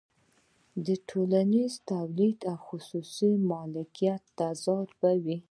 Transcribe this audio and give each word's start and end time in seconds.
د 0.85 0.87
ټولنیز 1.09 1.73
تولید 1.89 2.39
او 2.51 2.55
خصوصي 2.67 3.31
مالکیت 3.49 4.21
تضاد 4.39 4.87
به 4.99 5.11
وي 5.23 5.37